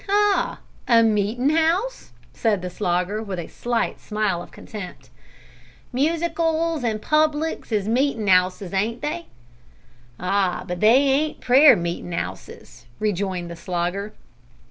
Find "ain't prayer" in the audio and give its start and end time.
11.03-11.75